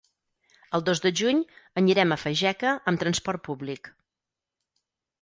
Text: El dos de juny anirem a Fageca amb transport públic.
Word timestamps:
El 0.77 0.85
dos 0.87 1.01
de 1.03 1.11
juny 1.21 1.43
anirem 1.83 2.17
a 2.17 2.19
Fageca 2.23 2.75
amb 2.93 3.05
transport 3.05 3.47
públic. 3.51 3.95